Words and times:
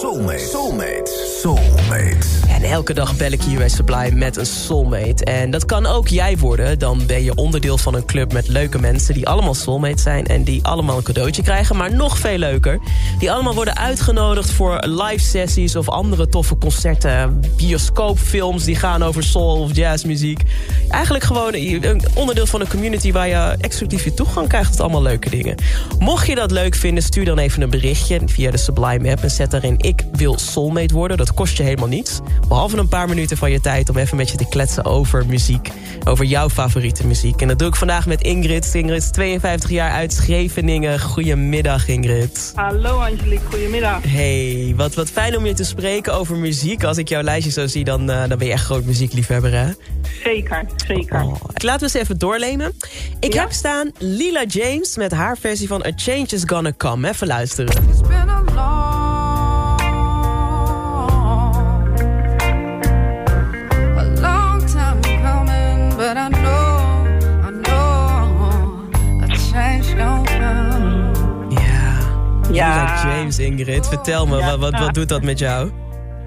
Soulmate. 0.00 0.38
Soulmate. 0.38 1.37
Soulmate. 1.42 2.26
En 2.48 2.62
elke 2.62 2.94
dag 2.94 3.16
bel 3.16 3.30
ik 3.30 3.42
hier 3.42 3.58
bij 3.58 3.68
Supply 3.68 4.10
met 4.12 4.36
een 4.36 4.46
soulmate. 4.46 5.24
En 5.24 5.50
dat 5.50 5.64
kan 5.64 5.86
ook 5.86 6.08
jij 6.08 6.38
worden. 6.38 6.78
Dan 6.78 7.06
ben 7.06 7.22
je 7.22 7.34
onderdeel 7.34 7.78
van 7.78 7.94
een 7.94 8.04
club 8.04 8.32
met 8.32 8.48
leuke 8.48 8.78
mensen... 8.78 9.14
die 9.14 9.28
allemaal 9.28 9.54
soulmates 9.54 10.02
zijn 10.02 10.26
en 10.26 10.44
die 10.44 10.64
allemaal 10.64 10.96
een 10.96 11.02
cadeautje 11.02 11.42
krijgen. 11.42 11.76
Maar 11.76 11.94
nog 11.94 12.18
veel 12.18 12.38
leuker. 12.38 12.80
Die 13.18 13.32
allemaal 13.32 13.54
worden 13.54 13.76
uitgenodigd 13.76 14.50
voor 14.50 14.84
live 14.86 15.24
sessies... 15.24 15.76
of 15.76 15.88
andere 15.88 16.28
toffe 16.28 16.58
concerten. 16.58 17.40
Bioscoopfilms 17.56 18.64
die 18.64 18.76
gaan 18.76 19.02
over 19.02 19.22
soul 19.22 19.62
of 19.62 19.76
jazzmuziek. 19.76 20.42
Eigenlijk 20.88 21.24
gewoon 21.24 21.54
een 21.54 22.02
onderdeel 22.14 22.46
van 22.46 22.60
een 22.60 22.68
community... 22.68 23.12
waar 23.12 23.28
je 23.28 23.56
exclusieve 23.60 24.14
toegang 24.14 24.48
krijgt 24.48 24.70
tot 24.70 24.80
allemaal 24.80 25.02
leuke 25.02 25.30
dingen. 25.30 25.54
Mocht 25.98 26.26
je 26.26 26.34
dat 26.34 26.50
leuk 26.50 26.74
vinden, 26.74 27.02
stuur 27.02 27.24
dan 27.24 27.38
even 27.38 27.62
een 27.62 27.70
berichtje... 27.70 28.20
via 28.26 28.50
de 28.50 28.56
Sublime 28.58 29.10
app 29.10 29.22
en 29.22 29.30
zet 29.30 29.50
daarin... 29.50 29.74
ik 29.78 30.04
wil 30.12 30.38
soulmate 30.38 30.94
worden. 30.94 31.16
Dat 31.16 31.26
kost 31.34 31.56
je 31.56 31.62
helemaal 31.62 31.88
niets. 31.88 32.20
Behalve 32.48 32.76
een 32.76 32.88
paar 32.88 33.08
minuten 33.08 33.36
van 33.36 33.50
je 33.50 33.60
tijd 33.60 33.88
om 33.88 33.96
even 33.96 34.16
met 34.16 34.30
je 34.30 34.36
te 34.36 34.48
kletsen 34.48 34.84
over 34.84 35.26
muziek. 35.26 35.70
Over 36.04 36.24
jouw 36.24 36.48
favoriete 36.48 37.06
muziek. 37.06 37.40
En 37.40 37.48
dat 37.48 37.58
doe 37.58 37.68
ik 37.68 37.76
vandaag 37.76 38.06
met 38.06 38.22
Ingrid. 38.22 38.74
Ingrid 38.74 39.02
is 39.02 39.10
52 39.10 39.70
jaar 39.70 39.90
uit 39.90 40.12
Scheveningen. 40.12 41.00
Goedemiddag 41.00 41.88
Ingrid. 41.88 42.52
Hallo 42.54 42.98
Angelique, 42.98 43.46
goedemiddag. 43.50 44.02
Hey, 44.02 44.72
wat, 44.76 44.94
wat 44.94 45.10
fijn 45.10 45.36
om 45.36 45.46
je 45.46 45.54
te 45.54 45.64
spreken 45.64 46.14
over 46.14 46.36
muziek. 46.36 46.84
Als 46.84 46.96
ik 46.96 47.08
jouw 47.08 47.22
lijstje 47.22 47.50
zo 47.50 47.66
zie, 47.66 47.84
dan, 47.84 48.10
uh, 48.10 48.28
dan 48.28 48.38
ben 48.38 48.46
je 48.46 48.52
echt 48.52 48.64
groot 48.64 48.84
muziekliefhebber 48.84 49.52
hè? 49.52 49.66
Zeker, 50.24 50.66
zeker. 50.86 51.22
Oh, 51.22 51.34
laten 51.54 51.88
we 51.88 51.94
eens 51.94 52.04
even 52.04 52.18
doorlemen. 52.18 52.72
Ik 53.20 53.32
ja? 53.32 53.40
heb 53.40 53.52
staan 53.52 53.90
Lila 53.98 54.44
James 54.44 54.96
met 54.96 55.12
haar 55.12 55.36
versie 55.38 55.68
van 55.68 55.84
A 55.86 55.92
Change 55.96 56.26
Is 56.26 56.42
Gonna 56.46 56.72
Come. 56.76 57.08
Even 57.08 57.26
luisteren. 57.26 57.74
James, 73.08 73.38
Ingrid. 73.38 73.88
Vertel 73.88 74.26
me, 74.26 74.44
wat, 74.44 74.58
wat, 74.58 74.78
wat 74.78 74.94
doet 74.94 75.08
dat 75.08 75.22
met 75.22 75.38
jou? 75.38 75.70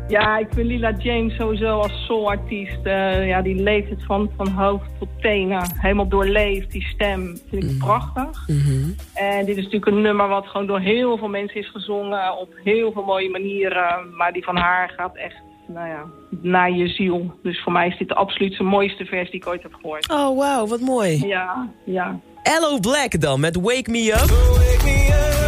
Ja, 0.08 0.38
ik 0.38 0.48
vind 0.54 0.68
Lila 0.68 0.94
James 0.98 1.36
sowieso 1.36 1.80
als 1.80 2.06
soulartiest. 2.06 2.80
Uh, 2.84 3.28
ja, 3.28 3.42
die 3.42 3.56
leeft 3.56 3.90
het 3.90 4.04
van, 4.06 4.32
van 4.38 4.48
hoofd 4.48 4.90
tot 5.00 5.08
tenen. 5.20 5.62
Helemaal 5.76 6.08
doorleefd, 6.08 6.72
die 6.72 6.84
stem. 6.84 7.38
Vind 7.50 7.64
ik 7.64 7.72
mm. 7.72 7.78
prachtig. 7.78 8.48
Mm 8.48 8.60
-hmm. 8.60 8.96
En 9.14 9.46
dit 9.46 9.58
is 9.58 9.64
natuurlijk 9.64 9.92
een 9.92 10.02
nummer 10.02 10.28
wat 10.28 10.48
gewoon 10.48 10.68
door 10.68 10.80
heel 10.80 11.18
veel 11.18 11.28
mensen 11.28 11.60
is 11.60 11.70
gezongen. 11.70 12.38
Op 12.38 12.54
heel 12.64 12.92
veel 12.92 13.04
mooie 13.04 13.30
manieren. 13.30 14.16
Maar 14.18 14.34
die 14.34 14.44
van 14.44 14.58
haar 14.58 14.94
gaat 14.98 15.16
echt, 15.16 15.42
nou 15.68 15.88
ja, 15.88 16.06
naar 16.42 16.72
je 16.72 16.88
ziel. 16.88 17.34
Dus 17.44 17.62
voor 17.62 17.72
mij 17.72 17.88
is 17.88 17.98
dit 17.98 18.08
de 18.08 18.16
absoluut 18.16 18.58
de 18.58 18.64
mooiste 18.64 19.06
versie 19.06 19.32
die 19.32 19.42
ik 19.42 19.48
ooit 19.48 19.64
heb 19.64 19.74
gehoord. 19.74 20.10
Oh, 20.10 20.38
wauw, 20.38 20.68
wat 20.68 20.80
mooi. 20.80 21.28
Ja, 21.28 21.70
ja. 21.86 22.20
Hello 22.44 22.80
Black 22.80 23.22
dan, 23.22 23.40
met 23.40 23.56
Wake 23.56 23.92
Me 23.92 24.12
Up. 24.12 24.30
Wake 24.30 24.84
me 24.84 25.30
up 25.36 25.41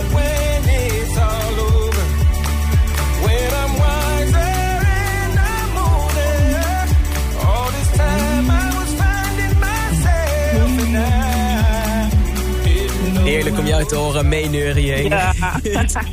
meeneurien. 14.23 15.03
Ja. 15.09 15.33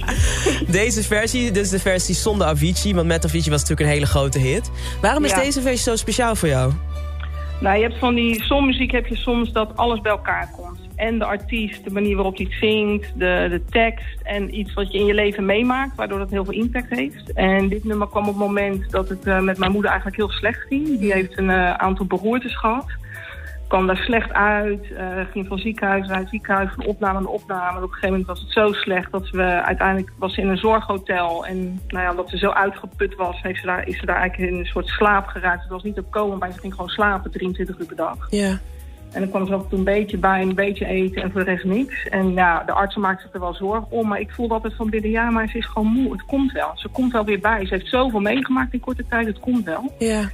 deze 0.80 1.02
versie, 1.02 1.50
dus 1.50 1.68
de 1.70 1.78
versie 1.78 2.14
zonder 2.14 2.46
Avicii, 2.46 2.94
want 2.94 3.06
met 3.06 3.24
Avicii 3.24 3.50
was 3.50 3.60
natuurlijk 3.60 3.80
een 3.88 3.94
hele 3.94 4.06
grote 4.06 4.38
hit. 4.38 4.70
Waarom 5.00 5.24
is 5.24 5.30
Ja. 5.30 5.40
deze 5.40 5.60
versie 5.60 5.78
zo 5.90 5.96
speciaal 5.96 6.36
voor 6.36 6.48
jou? 6.48 6.72
Nou, 7.60 7.76
je 7.76 7.82
hebt 7.82 7.98
van 7.98 8.14
die 8.14 8.42
soulmuziek 8.42 8.90
heb 8.90 9.06
je 9.06 9.16
soms 9.16 9.52
dat 9.52 9.76
alles 9.76 10.00
bij 10.00 10.12
elkaar 10.12 10.50
komt. 10.56 10.78
En 10.96 11.18
de 11.18 11.24
artiest, 11.24 11.84
de 11.84 11.90
manier 11.90 12.14
waarop 12.14 12.36
hij 12.36 12.46
het 12.50 12.58
zingt, 12.60 13.12
de, 13.18 13.46
de 13.50 13.62
tekst 13.70 14.20
en 14.22 14.58
iets 14.58 14.72
wat 14.74 14.92
je 14.92 14.98
in 14.98 15.06
je 15.06 15.14
leven 15.14 15.44
meemaakt, 15.44 15.96
waardoor 15.96 16.18
dat 16.18 16.30
heel 16.30 16.44
veel 16.44 16.54
impact 16.54 16.90
heeft. 16.90 17.32
En 17.32 17.68
dit 17.68 17.84
nummer 17.84 18.08
kwam 18.08 18.22
op 18.22 18.28
het 18.28 18.46
moment 18.46 18.90
dat 18.90 19.08
het 19.08 19.24
eh, 19.24 19.40
met 19.40 19.58
mijn 19.58 19.72
moeder 19.72 19.90
eigenlijk 19.90 20.20
heel 20.20 20.30
slecht 20.30 20.60
ging. 20.68 20.98
Die 20.98 21.12
heeft 21.12 21.38
een 21.38 21.50
eh, 21.50 21.72
aantal 21.74 22.06
beroertes 22.06 22.56
gehad. 22.56 22.86
Kwam 23.70 23.86
daar 23.86 23.96
slecht 23.96 24.32
uit, 24.32 24.92
eh, 24.92 25.20
ging 25.32 25.46
van 25.46 25.58
ziekenhuis 25.58 26.06
naar 26.06 26.28
ziekenhuis, 26.28 26.70
van 26.74 26.84
opname 26.84 27.20
naar 27.20 27.28
opname. 27.28 27.76
En 27.76 27.76
op 27.76 27.82
een 27.82 27.88
gegeven 27.88 28.08
moment 28.08 28.26
was 28.26 28.40
het 28.40 28.52
zo 28.52 28.72
slecht 28.72 29.12
dat 29.12 29.30
we 29.30 29.42
uiteindelijk 29.42 30.12
was 30.18 30.34
ze 30.34 30.40
in 30.40 30.48
een 30.48 30.56
zorghotel. 30.56 31.46
En 31.46 31.80
nou 31.88 32.04
ja, 32.04 32.10
omdat 32.10 32.30
ze 32.30 32.38
zo 32.38 32.50
uitgeput 32.50 33.14
was, 33.14 33.42
heeft 33.42 33.60
ze 33.60 33.66
daar, 33.66 33.88
is 33.88 33.98
ze 33.98 34.06
daar 34.06 34.16
eigenlijk 34.16 34.52
in 34.52 34.58
een 34.58 34.66
soort 34.66 34.86
slaap 34.86 35.26
geraakt. 35.26 35.62
Het 35.62 35.70
was 35.70 35.82
niet 35.82 35.98
op 35.98 36.10
komen, 36.10 36.38
maar 36.38 36.52
ze 36.52 36.58
ging 36.58 36.74
gewoon 36.74 36.88
slapen 36.88 37.30
23 37.30 37.78
uur 37.78 37.86
per 37.86 37.96
dag. 37.96 38.26
Ja. 38.30 38.58
En 39.12 39.20
dan 39.20 39.28
kwam 39.28 39.46
ze 39.46 39.68
toe 39.68 39.78
een 39.78 39.84
beetje 39.84 40.18
bij, 40.18 40.42
een 40.42 40.54
beetje 40.54 40.86
eten 40.86 41.22
en 41.22 41.30
voor 41.30 41.44
de 41.44 41.50
rest 41.50 41.64
niks. 41.64 42.08
En 42.08 42.32
ja, 42.32 42.62
de 42.66 42.72
artsen 42.72 43.00
maakten 43.00 43.22
zich 43.24 43.34
er 43.34 43.40
wel 43.40 43.54
zorgen 43.54 43.90
om. 43.90 44.08
Maar 44.08 44.20
ik 44.20 44.30
voelde 44.30 44.54
altijd 44.54 44.74
van 44.74 44.90
binnen, 44.90 45.10
ja, 45.10 45.30
maar 45.30 45.48
ze 45.48 45.58
is 45.58 45.66
gewoon 45.66 45.88
moe. 45.88 46.12
Het 46.12 46.24
komt 46.24 46.52
wel. 46.52 46.70
Ze 46.74 46.88
komt 46.88 47.12
wel 47.12 47.24
weer 47.24 47.40
bij. 47.40 47.66
Ze 47.66 47.74
heeft 47.74 47.88
zoveel 47.88 48.20
meegemaakt 48.20 48.72
in 48.72 48.80
korte 48.80 49.04
tijd. 49.08 49.26
Het 49.26 49.40
komt 49.40 49.64
wel. 49.64 49.94
Ja. 49.98 50.30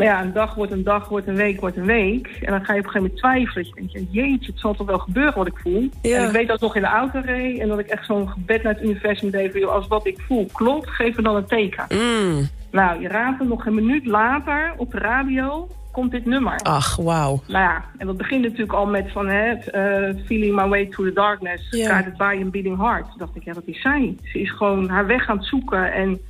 Maar 0.00 0.08
ja, 0.08 0.22
een 0.22 0.32
dag 0.32 0.54
wordt 0.54 0.72
een 0.72 0.84
dag, 0.84 1.08
wordt 1.08 1.26
een 1.26 1.34
week, 1.34 1.60
wordt 1.60 1.76
een 1.76 1.86
week. 1.86 2.38
En 2.42 2.52
dan 2.52 2.64
ga 2.64 2.72
je 2.72 2.78
op 2.78 2.86
een 2.86 2.90
gegeven 2.90 3.00
moment 3.00 3.16
twijfelen. 3.16 3.66
Je 3.66 3.92
denkt, 3.92 4.12
jeetje, 4.12 4.50
het 4.50 4.60
zal 4.60 4.74
toch 4.74 4.86
wel 4.86 4.98
gebeuren 4.98 5.34
wat 5.34 5.46
ik 5.46 5.58
voel. 5.62 5.88
Ja. 6.02 6.16
En 6.18 6.26
ik 6.26 6.32
weet 6.32 6.46
dat 6.46 6.56
ik 6.56 6.62
nog 6.62 6.76
in 6.76 6.82
de 6.82 6.88
auto 6.88 7.20
reed. 7.24 7.58
En 7.58 7.68
dat 7.68 7.78
ik 7.78 7.86
echt 7.86 8.06
zo'n 8.06 8.28
gebed 8.28 8.62
naar 8.62 8.74
het 8.74 8.82
universum 8.82 9.30
deed. 9.30 9.50
van, 9.50 9.60
joh, 9.60 9.72
Als 9.72 9.86
wat 9.86 10.06
ik 10.06 10.20
voel 10.26 10.48
klopt, 10.52 10.88
geef 10.88 11.16
me 11.16 11.22
dan 11.22 11.36
een 11.36 11.46
teken. 11.46 11.84
Mm. 11.88 12.48
Nou, 12.70 13.00
je 13.00 13.08
raadt 13.08 13.38
het 13.38 13.48
nog 13.48 13.66
een 13.66 13.74
minuut 13.74 14.06
later 14.06 14.74
op 14.76 14.90
de 14.90 14.98
radio 14.98 15.68
komt 15.92 16.10
dit 16.10 16.26
nummer. 16.26 16.56
Ach, 16.56 16.96
wauw. 16.96 17.42
Nou 17.46 17.64
ja, 17.64 17.84
en 17.98 18.06
dat 18.06 18.16
begint 18.16 18.42
natuurlijk 18.42 18.72
al 18.72 18.86
met 18.86 19.12
van, 19.12 19.28
hè, 19.28 19.52
eh, 19.52 20.14
Feeling 20.26 20.54
My 20.54 20.68
Way 20.68 20.86
Through 20.86 21.08
the 21.08 21.20
Darkness, 21.20 21.66
Ja. 21.70 21.86
Guided 21.88 22.16
by 22.16 22.42
a 22.46 22.50
Beating 22.50 22.78
Heart. 22.78 23.04
Toen 23.04 23.18
dacht 23.18 23.36
ik, 23.36 23.44
ja, 23.44 23.52
dat 23.52 23.66
is 23.66 23.80
zij. 23.80 24.16
Ze 24.22 24.40
is 24.40 24.50
gewoon 24.50 24.88
haar 24.88 25.06
weg 25.06 25.28
aan 25.28 25.36
het 25.36 25.46
zoeken 25.46 25.92
en 25.92 26.20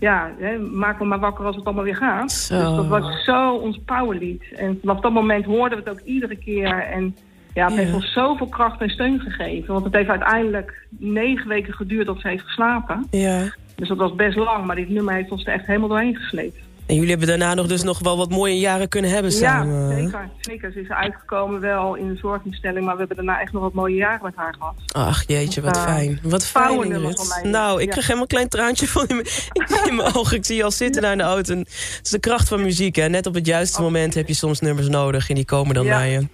ja, 0.00 0.30
hè, 0.38 0.58
maak 0.58 0.98
me 1.00 1.04
maar 1.06 1.18
wakker 1.20 1.44
als 1.44 1.56
het 1.56 1.64
allemaal 1.64 1.84
weer 1.84 1.96
gaat. 1.96 2.32
Zo. 2.32 2.54
Dus 2.58 2.76
dat 2.76 2.86
was 2.86 3.24
zo 3.24 3.54
ons 3.54 3.78
powerlied. 3.84 4.42
En 4.56 4.78
vanaf 4.80 5.00
dat 5.00 5.12
moment 5.12 5.44
hoorden 5.44 5.78
we 5.84 5.90
het 5.90 6.00
ook 6.00 6.06
iedere 6.06 6.36
keer 6.36 6.82
en 6.82 7.16
ja, 7.54 7.64
het 7.64 7.74
Ja. 7.74 7.80
heeft 7.80 7.94
ons 7.94 8.12
zoveel 8.12 8.46
kracht 8.48 8.80
en 8.80 8.88
steun 8.90 9.20
gegeven. 9.20 9.72
Want 9.72 9.84
het 9.84 9.94
heeft 9.94 10.08
uiteindelijk 10.08 10.86
negen 10.88 11.48
weken 11.48 11.72
geduurd 11.74 12.06
dat 12.06 12.20
ze 12.20 12.28
heeft 12.28 12.44
geslapen. 12.44 13.06
Ja. 13.10 13.42
Dus 13.76 13.88
dat 13.88 13.96
was 13.98 14.14
best 14.14 14.36
lang, 14.36 14.66
maar 14.66 14.76
dit 14.76 14.88
nummer 14.88 15.14
heeft 15.14 15.30
ons 15.30 15.44
er 15.46 15.52
echt 15.52 15.66
helemaal 15.66 15.88
doorheen 15.88 16.16
gesleept. 16.16 16.56
En 16.90 16.96
jullie 16.96 17.10
hebben 17.10 17.28
daarna 17.28 17.54
nog 17.54 17.66
dus 17.66 17.82
nog 17.82 17.98
wel 17.98 18.16
wat 18.16 18.30
mooie 18.30 18.58
jaren 18.58 18.88
kunnen 18.88 19.10
hebben 19.10 19.32
samen. 19.32 19.74
Ja, 19.88 19.94
hè? 19.94 20.02
zeker. 20.02 20.28
zeker. 20.40 20.72
Ze 20.72 20.80
is 20.80 20.88
uitgekomen 20.88 21.60
wel 21.60 21.94
in 21.94 22.08
een 22.08 22.16
zorginstelling, 22.16 22.84
maar 22.84 22.92
we 22.92 22.98
hebben 22.98 23.16
daarna 23.16 23.40
echt 23.40 23.52
nog 23.52 23.62
wat 23.62 23.72
mooie 23.72 23.94
jaren 23.94 24.20
met 24.22 24.32
haar 24.36 24.54
gehad. 24.58 24.74
Ach, 24.92 25.24
jeetje, 25.26 25.60
wat 25.60 25.76
Ja. 25.76 25.82
fijn. 25.82 26.20
Wat 26.22 26.46
fijn, 26.46 26.82
Ingrid. 26.84 27.40
Nou, 27.42 27.74
ik 27.80 27.84
Ja. 27.84 27.90
krijg 27.90 28.02
helemaal 28.06 28.22
een 28.22 28.26
klein 28.28 28.48
traantje 28.48 28.86
van 28.88 29.06
in 29.06 29.16
mijn, 29.16 29.90
in 29.90 30.02
ogen. 30.16 30.36
Ik 30.36 30.44
zie 30.44 30.56
je 30.56 30.64
al 30.64 30.70
zitten 30.70 31.02
naar 31.02 31.16
de 31.16 31.22
auto. 31.22 31.52
En 31.52 31.58
Het 31.58 32.00
is 32.02 32.10
de 32.10 32.18
kracht 32.18 32.48
van 32.48 32.62
muziek, 32.62 32.96
hè. 32.96 33.08
Net 33.08 33.26
op 33.26 33.34
het 33.34 33.46
juiste 33.46 33.82
moment 33.82 34.14
heb 34.14 34.28
je 34.28 34.34
soms 34.34 34.60
nummers 34.60 34.88
nodig... 34.88 35.28
en 35.28 35.34
die 35.34 35.44
komen 35.44 35.74
dan 35.74 35.84
Ja. 35.84 35.90
naar 35.98 36.08
je. 36.08 36.26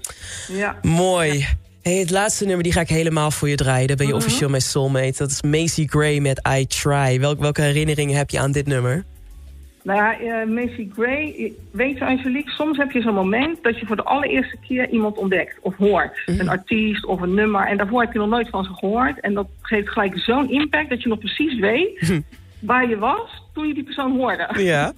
Ja. 0.53 0.77
Mooi. 0.83 1.47
Hey, 1.83 1.95
het 1.97 2.11
laatste 2.11 2.45
nummer 2.45 2.63
die 2.63 2.73
ga 2.73 2.81
ik 2.81 2.89
helemaal 2.89 3.31
voor 3.31 3.49
je 3.49 3.57
draaien. 3.57 3.87
Daar 3.87 3.97
ben 3.97 4.07
je 4.07 4.13
Mhm. 4.13 4.23
officieel 4.23 4.49
mijn 4.49 4.63
soulmate. 4.63 5.15
Dat 5.17 5.31
is 5.31 5.43
Macy 5.43 5.87
Gray 5.87 6.19
met 6.19 6.41
I 6.59 6.67
Try. 6.67 7.21
Welk, 7.21 7.41
welke 7.41 7.63
herinneringen 7.63 8.17
heb 8.17 8.31
je 8.31 8.39
aan 8.39 8.53
dit 8.53 8.67
nummer? 8.67 9.05
Nou 9.87 9.99
ja, 9.99 10.19
eh, 10.19 10.49
Macy 10.49 10.89
Gray, 10.93 11.35
eh, 11.39 11.53
weet 11.71 11.99
je 11.99 12.05
Angelique, 12.05 12.51
soms 12.51 12.77
heb 12.77 12.91
je 12.91 13.01
zo'n 13.01 13.15
moment 13.15 13.63
dat 13.63 13.79
je 13.79 13.87
voor 13.87 13.97
de 13.97 14.05
allereerste 14.05 14.57
keer 14.67 14.89
iemand 14.89 15.17
ontdekt 15.17 15.59
of 15.61 15.77
hoort. 15.77 16.23
Mhm. 16.27 16.41
Een 16.41 16.49
artiest 16.49 17.05
of 17.05 17.21
een 17.21 17.35
nummer 17.35 17.67
en 17.67 17.77
daarvoor 17.77 18.01
heb 18.01 18.13
je 18.13 18.19
nog 18.19 18.29
nooit 18.29 18.49
van 18.49 18.65
ze 18.65 18.73
gehoord. 18.73 19.21
En 19.21 19.35
dat 19.35 19.47
geeft 19.63 19.89
gelijk 19.89 20.19
zo'n 20.19 20.51
impact 20.51 20.89
dat 20.89 21.03
je 21.03 21.09
nog 21.09 21.19
precies 21.19 21.59
weet 21.59 22.23
waar 22.61 22.89
je 22.89 22.99
was 22.99 23.43
toen 23.55 23.67
je 23.67 23.75
die 23.75 23.85
persoon 23.85 24.17
hoorde. 24.17 24.49
Ja. 24.57 24.93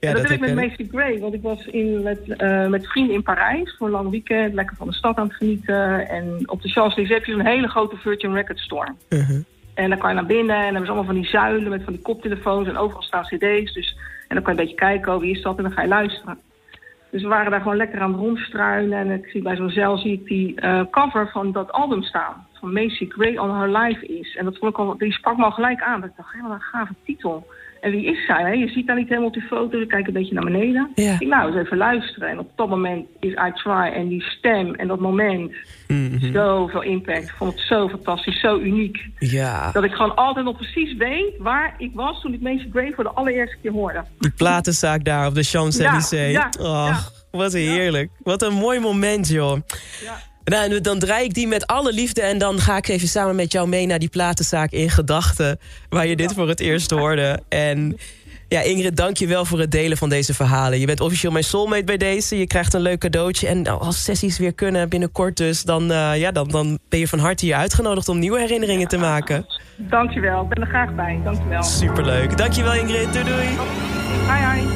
Ja, 0.00 0.08
en 0.08 0.14
dat, 0.14 0.22
heb 0.22 0.32
ik 0.32 0.40
met 0.40 0.54
Macy 0.54 0.88
Gray, 0.90 1.18
want 1.18 1.34
ik 1.34 1.42
was 1.42 1.66
in, 1.66 2.02
met, 2.02 2.36
eh, 2.36 2.66
met 2.66 2.86
vrienden 2.86 3.14
in 3.14 3.22
Parijs 3.22 3.74
voor 3.78 3.86
een 3.86 3.92
lang 3.92 4.10
weekend, 4.10 4.54
lekker 4.54 4.76
van 4.76 4.86
de 4.86 4.94
stad 4.94 5.16
aan 5.16 5.26
het 5.26 5.36
genieten. 5.36 6.08
En 6.08 6.42
op 6.46 6.62
de 6.62 6.68
Champs-Élysées 6.68 7.16
heb 7.16 7.24
je 7.24 7.32
zo'n 7.32 7.46
hele 7.46 7.68
grote 7.68 7.96
Virgin 7.96 8.34
Record 8.34 8.58
store. 8.58 8.94
Mhm. 9.08 9.40
En 9.74 9.88
dan 9.88 9.98
kan 9.98 10.08
je 10.08 10.14
naar 10.14 10.26
binnen 10.26 10.56
en 10.56 10.62
dan 10.62 10.74
hebben 10.74 10.86
ze 10.86 10.92
allemaal 10.92 11.12
van 11.12 11.20
die 11.22 11.30
zuilen 11.30 11.70
met 11.70 11.82
van 11.84 11.92
die 11.92 12.02
koptelefoons 12.02 12.68
en 12.68 12.76
overal 12.76 13.02
staan 13.02 13.22
cd's. 13.22 13.72
Dus, 13.72 13.96
en 14.28 14.34
dan 14.34 14.42
kan 14.42 14.54
je 14.54 14.60
een 14.60 14.66
beetje 14.66 14.80
kijken, 14.80 15.14
oh, 15.14 15.20
wie 15.20 15.36
is 15.36 15.42
dat? 15.42 15.56
En 15.56 15.62
dan 15.62 15.72
ga 15.72 15.82
je 15.82 15.88
luisteren. 15.88 16.38
Dus 17.10 17.22
we 17.22 17.28
waren 17.28 17.50
daar 17.50 17.60
gewoon 17.60 17.76
lekker 17.76 18.00
aan 18.00 18.12
het 18.12 18.20
rondstruinen. 18.20 18.98
En 18.98 19.10
ik 19.10 19.26
zie 19.26 19.42
bij 19.42 19.56
zo'n 19.56 19.70
zeil 19.70 19.98
zie 19.98 20.12
ik 20.12 20.26
die 20.26 20.60
eh, 20.60 20.80
cover 20.90 21.30
van 21.30 21.52
dat 21.52 21.72
album 21.72 22.02
staan. 22.02 22.46
Van 22.52 22.72
Macy 22.72 23.08
Gray 23.08 23.36
on 23.36 23.56
Her 23.60 23.78
Life 23.78 24.06
is. 24.06 24.36
En 24.36 24.44
dat 24.44 24.58
vond 24.58 24.72
ik 24.72 24.78
al, 24.78 24.98
die 24.98 25.12
sprak 25.12 25.36
me 25.36 25.44
al 25.44 25.50
gelijk 25.50 25.82
aan. 25.82 26.00
Dat 26.00 26.10
ik 26.10 26.16
dacht, 26.16 26.40
wat 26.40 26.50
een 26.50 26.60
gave 26.60 26.94
titel. 27.04 27.46
En 27.84 27.90
wie 27.90 28.04
is 28.04 28.26
zij? 28.26 28.42
Hè? 28.42 28.50
Je 28.52 28.68
ziet 28.68 28.86
daar 28.86 28.96
niet 28.96 29.08
helemaal 29.08 29.28
op 29.28 29.34
die 29.34 29.42
foto. 29.42 29.80
Ik 29.80 29.88
kijk 29.88 30.06
een 30.06 30.12
beetje 30.12 30.34
naar 30.34 30.44
beneden. 30.44 30.90
Ja. 30.94 31.16
Ik 31.18 31.26
nou, 31.28 31.46
eens 31.52 31.64
even 31.64 31.76
luisteren. 31.76 32.28
En 32.28 32.38
op 32.38 32.50
dat 32.56 32.68
moment 32.68 33.06
is 33.20 33.32
I 33.32 33.52
Try. 33.54 33.92
En 33.94 34.08
die 34.08 34.22
stem 34.22 34.74
en 34.74 34.86
dat 34.88 35.00
moment. 35.00 35.52
Mhm. 35.88 36.32
Zoveel 36.32 36.82
impact. 36.82 37.22
Ik 37.22 37.34
vond 37.38 37.52
het 37.52 37.60
zo 37.60 37.88
fantastisch, 37.88 38.40
zo 38.40 38.58
uniek. 38.58 39.06
Ja, 39.18 39.70
Dat 39.72 39.84
ik 39.84 39.92
gewoon 39.92 40.16
altijd 40.16 40.44
nog 40.44 40.56
precies 40.56 40.96
weet 40.96 41.32
waar 41.38 41.74
ik 41.78 41.90
was 41.94 42.20
toen 42.20 42.32
ik 42.34 42.40
Macy 42.40 42.70
Gray 42.72 42.92
voor 42.94 43.04
de 43.04 43.10
allereerste 43.10 43.56
keer 43.62 43.72
hoorde. 43.72 44.04
die 44.18 44.30
platenzaak 44.30 45.04
daar 45.04 45.26
op 45.26 45.34
de 45.34 45.42
Champs-Élysées. 45.42 46.32
Ja, 46.32 46.48
ja, 46.58 46.98
wat 47.30 47.52
heerlijk. 47.52 48.10
Wat 48.22 48.42
een 48.42 48.54
mooi 48.54 48.80
moment, 48.80 49.28
joh. 49.28 49.58
Ja. 50.04 50.16
Nou, 50.44 50.72
en 50.72 50.82
dan 50.82 50.98
draai 50.98 51.24
ik 51.24 51.34
die 51.34 51.48
met 51.48 51.66
alle 51.66 51.92
liefde 51.92 52.22
en 52.22 52.38
dan 52.38 52.58
ga 52.58 52.76
ik 52.76 52.88
even 52.88 53.08
samen 53.08 53.36
met 53.36 53.52
jou 53.52 53.68
mee 53.68 53.86
naar 53.86 53.98
die 53.98 54.08
platenzaak 54.08 54.70
in 54.70 54.90
gedachten. 54.90 55.58
Waar 55.88 56.06
je 56.06 56.16
dit 56.16 56.32
voor 56.32 56.48
het 56.48 56.60
eerst 56.60 56.90
hoorde. 56.90 57.40
En 57.48 57.96
ja, 58.48 58.60
Ingrid, 58.60 58.96
dank 58.96 59.16
je 59.16 59.26
wel 59.26 59.44
voor 59.44 59.58
het 59.58 59.70
delen 59.70 59.96
van 59.96 60.08
deze 60.08 60.34
verhalen. 60.34 60.80
Je 60.80 60.86
bent 60.86 61.00
officieel 61.00 61.32
mijn 61.32 61.44
soulmate 61.44 61.84
bij 61.84 61.96
deze. 61.96 62.38
Je 62.38 62.46
krijgt 62.46 62.74
een 62.74 62.80
leuk 62.80 62.98
cadeautje. 62.98 63.46
En 63.46 63.66
als 63.66 64.02
sessies 64.02 64.38
weer 64.38 64.54
kunnen 64.54 64.88
binnenkort 64.88 65.36
dus, 65.36 65.62
dan, 65.62 65.92
eh, 65.92 66.18
ja, 66.18 66.30
dan, 66.30 66.48
dan 66.48 66.78
ben 66.88 66.98
je 66.98 67.08
van 67.08 67.18
harte 67.18 67.44
hier 67.44 67.54
uitgenodigd 67.54 68.08
om 68.08 68.18
nieuwe 68.18 68.40
herinneringen 68.40 68.88
te 68.88 68.96
maken. 68.96 69.46
Dankjewel, 69.76 70.42
ik 70.42 70.48
ben 70.48 70.62
er 70.62 70.68
graag 70.68 70.94
bij. 70.94 71.20
Dankjewel. 71.24 71.62
Superleuk. 71.62 72.36
Dankjewel 72.36 72.74
Ingrid. 72.74 73.12
Doei 73.12 73.24
doei. 73.24 73.48
Hi, 74.28 74.58
hi. 74.58 74.66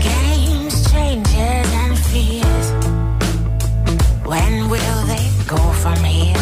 Games, 0.00 0.86
changes, 0.86 1.72
and 1.72 1.98
fears. 1.98 2.97
When 4.28 4.68
will 4.68 5.02
they 5.06 5.26
go 5.46 5.56
from 5.82 5.98
here? 6.04 6.36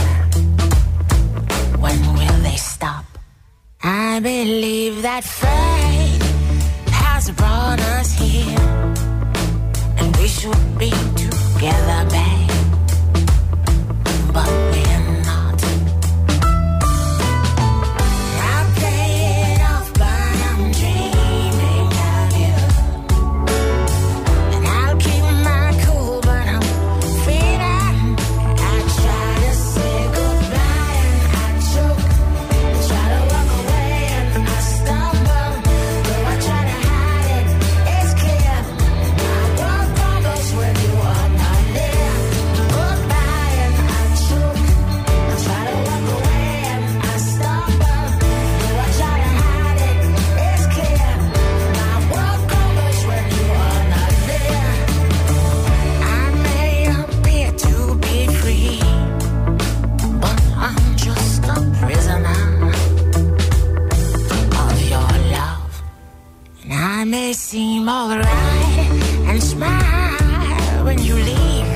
When 1.78 2.00
will 2.18 2.38
they 2.42 2.56
stop? 2.56 3.04
I 3.80 4.18
believe 4.18 5.02
that 5.02 5.22
fate 5.22 6.22
has 6.90 7.30
brought 7.30 7.55
may 67.10 67.32
seem 67.32 67.88
alright 67.88 68.90
and 69.28 69.42
smile 69.42 70.84
when 70.84 70.98
you 71.02 71.14
leave, 71.14 71.75